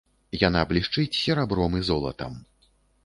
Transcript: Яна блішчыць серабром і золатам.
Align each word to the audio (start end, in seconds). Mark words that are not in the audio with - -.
Яна 0.47 0.61
блішчыць 0.71 1.19
серабром 1.19 1.77
і 1.81 1.85
золатам. 1.91 2.33